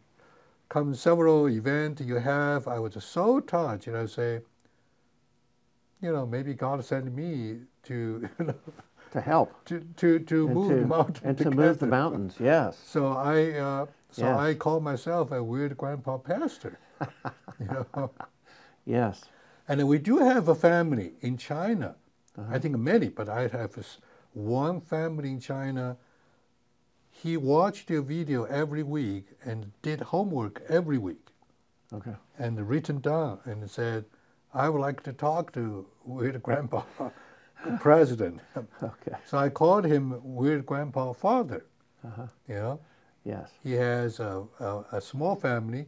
[0.71, 3.87] come several events you have, I was so touched.
[3.87, 4.39] You know, say,
[6.01, 7.93] you know, maybe God sent me to,
[8.39, 8.55] you know,
[9.11, 9.49] to help.
[9.65, 12.35] to to, to and move to, the mountain and to move the mountains.
[12.39, 12.79] Yes.
[12.85, 14.39] So I, uh, so Yes.
[14.39, 16.79] I call myself a weird grandpa pastor.
[17.59, 18.09] you know,
[18.85, 19.25] Yes.
[19.67, 21.95] and we do have a family in China.
[22.37, 22.55] Uh-huh.
[22.55, 23.75] I think many, but I have
[24.33, 25.97] one family in China.
[27.21, 31.27] He watched your video every week and did homework every week
[31.93, 32.15] Okay.
[32.39, 34.05] and written down and said,
[34.55, 36.81] "I would like to talk to weird grandpa,
[37.65, 38.41] the president."
[38.81, 39.15] Okay.
[39.25, 41.63] So I called him weird grandpa father.
[42.03, 42.25] Uh-huh.
[42.47, 42.79] You know.
[43.23, 43.51] Yes.
[43.61, 45.85] He has a, a, a small family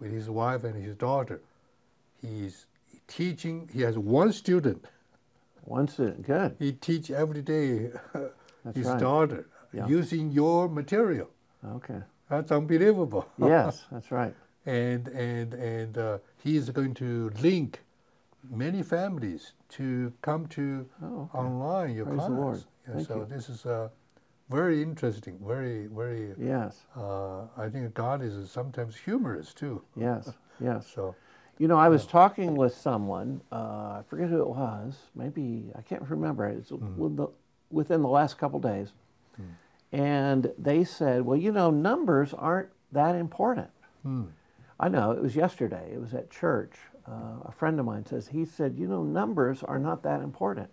[0.00, 1.40] with his wife and his daughter.
[2.20, 2.66] He's
[3.08, 3.70] teaching.
[3.72, 4.84] He has one student.
[5.62, 6.26] One student.
[6.26, 6.56] Good.
[6.58, 7.90] He teach every day
[8.74, 9.00] his right.
[9.00, 9.86] daughter Yeah.
[9.88, 11.28] using your material.
[11.76, 12.00] Okay.
[12.30, 13.26] That's unbelievable.
[13.38, 13.84] Yes.
[13.92, 14.34] That's right.
[14.66, 17.80] and and and uh, he is going to link
[18.50, 21.38] many families to come to Oh, okay.
[21.38, 22.38] online your Praise the class.
[22.44, 22.64] Lord.
[22.88, 23.26] Yeah, so you.
[23.26, 23.88] this is uh,
[24.50, 25.38] very interesting.
[25.46, 26.34] Very very.
[26.38, 26.86] Yes.
[26.96, 29.82] Uh, I think God is sometimes humorous too.
[29.96, 30.30] Yes.
[30.60, 30.86] Yes.
[30.94, 31.14] So
[31.58, 33.40] You know, I was talking with someone.
[33.52, 34.90] Uh, I forget who it was.
[35.14, 36.44] Maybe I can't remember.
[36.48, 37.28] It's with the,
[37.70, 38.88] within the last couple days,
[39.94, 43.70] and they said, "Well, you know, numbers aren't that important."
[44.02, 44.24] hmm,
[44.78, 45.90] I know it was yesterday.
[45.94, 46.76] It was at church.
[47.06, 50.70] Uh, a friend of mine says he said, "You know, numbers are not that important."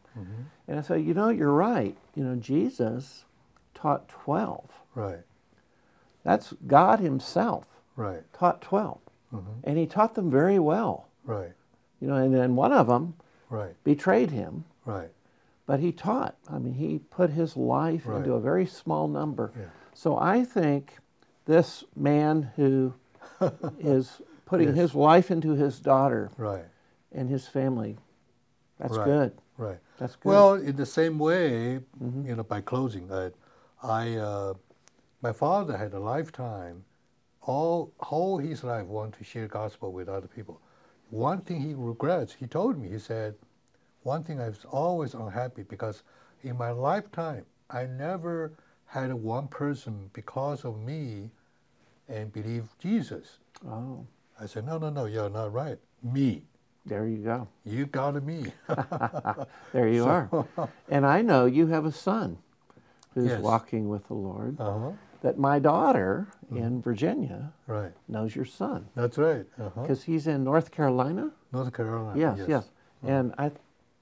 [0.67, 1.97] And I said, "You know, you're right.
[2.15, 3.26] You know, Jesus
[3.74, 4.69] taught 12.
[4.95, 5.22] Right.
[6.24, 7.65] That's God Himself
[7.95, 8.24] Right.
[8.34, 8.99] taught 12.
[9.34, 9.43] Mhm.
[9.63, 11.07] And He taught them very well.
[11.26, 11.53] Right.
[11.99, 13.15] You know, and then one of them
[13.49, 13.76] Right.
[13.84, 15.11] betrayed Him, Right.
[15.72, 16.36] But He taught.
[16.49, 18.17] I mean, He put His life Right.
[18.17, 19.53] into a very small number.
[19.57, 19.67] Yeah.
[19.93, 20.97] So I think
[21.45, 22.93] this man who
[23.80, 24.76] is putting Yes.
[24.76, 26.65] his life into his daughter Right.
[27.13, 27.97] and his family,
[28.80, 29.05] that's Right.
[29.05, 29.32] good.
[29.57, 29.80] Right.
[29.97, 30.28] That's good.
[30.28, 32.26] Well, in the same way, Mm-hmm.
[32.28, 33.32] you know, by closing, that
[33.82, 34.55] I, uh,
[35.22, 36.84] my father had a lifetime,
[37.43, 40.59] all whole his life want to share gospel with other people.
[41.11, 43.36] One thing he regrets, he told me, he said,
[44.03, 46.03] one thing I was always unhappy because
[46.43, 48.53] in my lifetime I never
[48.85, 51.29] had one person because of me
[52.09, 53.37] and believe Jesus.
[53.67, 54.05] oh,
[54.39, 55.77] I said, no, no, no, you're not right.
[56.03, 56.43] Me.
[56.85, 57.47] there you go.
[57.63, 58.51] You got me.
[59.71, 60.29] There you are.
[60.89, 62.37] And I know you have a son
[63.13, 63.41] who's Yes.
[63.41, 64.59] walking with the Lord.
[64.59, 64.91] uh-huh.
[65.21, 66.57] That my daughter Mm-hmm.
[66.65, 67.93] in Virginia Right.
[68.09, 69.45] knows your son That's right.
[69.57, 69.81] Uh-huh.
[69.83, 71.31] because he's in North Carolina.
[71.53, 72.19] North Carolina.
[72.19, 72.69] Yes, yes.
[73.03, 73.51] And I,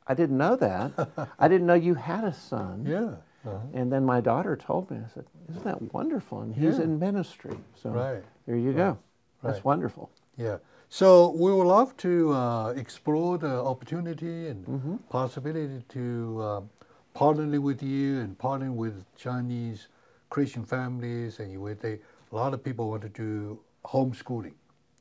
[0.09, 0.91] I didn't know that.
[1.37, 2.85] I didn't know you had a son.
[2.97, 3.15] Yeah.
[3.45, 3.57] Uh-huh.
[3.73, 4.97] And then my daughter told me.
[4.97, 6.83] I said, "Isn't that wonderful?" And he's Yeah.
[6.85, 7.57] in ministry.
[7.81, 8.23] So Right.
[8.45, 8.97] there you go.
[9.43, 9.65] That's Right.
[9.65, 10.09] wonderful.
[10.35, 10.57] Yeah.
[10.89, 14.95] So we would love to uh, explore the opportunity and Mm-hmm.
[15.09, 16.69] possibility to um,
[17.13, 19.87] partner with you and partner with Chinese
[20.29, 21.93] Christian families, and with a,
[22.31, 24.55] a lot of people want to do homeschooling.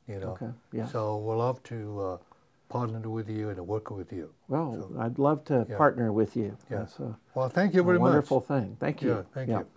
[0.07, 0.31] You know.
[0.31, 0.91] Okay, yes.
[0.93, 2.17] So we'd love to uh,
[2.69, 4.29] partner with you and work with you.
[4.47, 5.77] Well, I'd love to yeah.
[5.77, 6.55] partner with you.
[6.69, 6.79] Yeah.
[6.79, 8.09] That's a, Well, thank you very much.
[8.09, 8.77] wonderful thing.
[8.79, 9.09] Thank you.
[9.09, 9.21] Yeah.
[9.33, 9.67] Thank you.